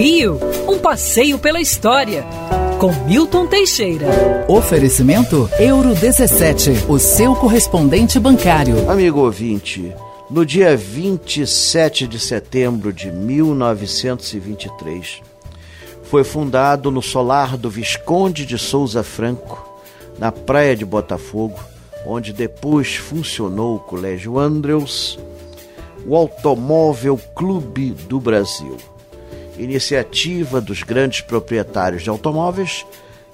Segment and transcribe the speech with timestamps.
[0.00, 2.24] Rio, um passeio pela história.
[2.78, 4.06] Com Milton Teixeira.
[4.48, 8.90] Oferecimento Euro 17, o seu correspondente bancário.
[8.90, 9.94] Amigo ouvinte,
[10.30, 15.20] no dia 27 de setembro de 1923,
[16.04, 19.68] foi fundado no solar do Visconde de Souza Franco,
[20.18, 21.60] na praia de Botafogo,
[22.06, 25.18] onde depois funcionou o Colégio Andrews,
[26.06, 28.78] o Automóvel Clube do Brasil
[29.60, 32.84] iniciativa dos grandes proprietários de automóveis,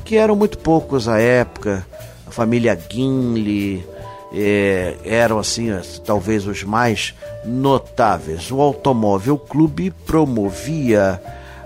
[0.04, 1.86] que eram muito poucos à época,
[2.26, 3.86] a família Guinle,
[4.32, 5.68] é, eram assim,
[6.04, 8.50] talvez os mais notáveis.
[8.50, 11.20] O Automóvel Clube promovia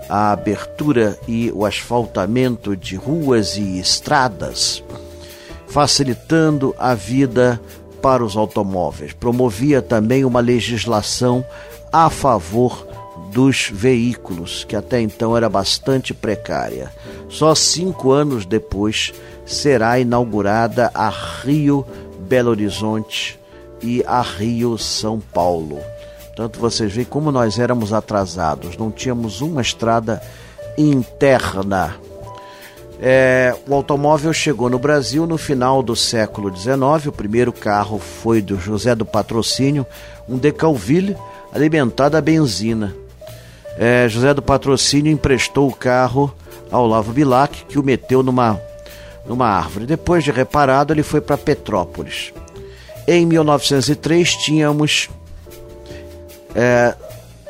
[0.09, 4.83] a abertura e o asfaltamento de ruas e estradas,
[5.67, 7.59] facilitando a vida
[8.01, 9.13] para os automóveis.
[9.13, 11.45] Promovia também uma legislação
[11.91, 12.87] a favor
[13.31, 16.91] dos veículos, que até então era bastante precária.
[17.29, 19.13] Só cinco anos depois
[19.45, 21.85] será inaugurada a Rio
[22.19, 23.39] Belo Horizonte
[23.81, 25.79] e a Rio São Paulo.
[26.27, 30.21] Portanto, vocês veem como nós éramos atrasados, não tínhamos uma estrada
[30.77, 31.95] interna.
[33.03, 37.07] É, o automóvel chegou no Brasil no final do século XIX.
[37.07, 39.85] O primeiro carro foi do José do Patrocínio,
[40.29, 41.17] um Decalville
[41.51, 42.95] alimentado a benzina
[43.77, 46.33] é, José do Patrocínio emprestou o carro
[46.71, 48.59] ao Lavo Bilac, que o meteu numa,
[49.25, 49.85] numa árvore.
[49.85, 52.33] Depois de reparado, ele foi para Petrópolis.
[53.07, 55.09] Em 1903, tínhamos
[56.55, 56.95] é,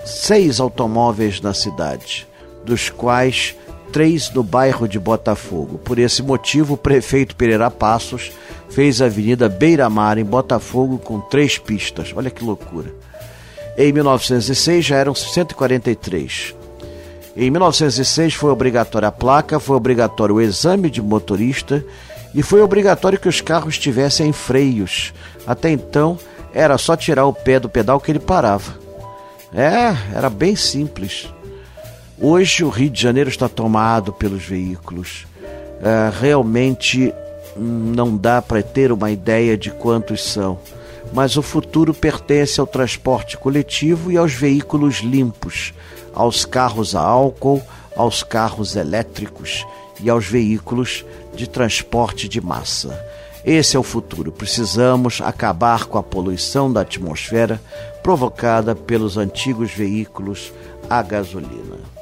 [0.05, 2.27] seis automóveis na cidade,
[2.63, 3.55] dos quais
[3.91, 5.77] três no bairro de Botafogo.
[5.77, 8.31] Por esse motivo, o prefeito Pereira Passos
[8.69, 12.13] fez a Avenida Beira Mar, em Botafogo, com três pistas.
[12.15, 12.93] Olha que loucura.
[13.77, 16.55] Em 1906 já eram 143.
[17.35, 21.83] Em 1906 foi obrigatória a placa, foi obrigatório o exame de motorista
[22.35, 25.13] e foi obrigatório que os carros tivessem freios.
[25.47, 26.19] Até então
[26.53, 28.79] era só tirar o pé do pedal que ele parava.
[29.53, 31.29] É, era bem simples.
[32.19, 35.25] Hoje o Rio de Janeiro está tomado pelos veículos.
[35.81, 37.13] É, realmente
[37.57, 40.59] hum, não dá para ter uma ideia de quantos são
[41.13, 45.73] mas o futuro pertence ao transporte coletivo e aos veículos limpos,
[46.13, 47.61] aos carros a álcool,
[47.95, 49.65] aos carros elétricos
[50.01, 51.05] e aos veículos
[51.35, 52.99] de transporte de massa.
[53.43, 54.31] Esse é o futuro.
[54.31, 57.59] Precisamos acabar com a poluição da atmosfera
[58.03, 60.53] provocada pelos antigos veículos
[60.89, 62.00] a gasolina.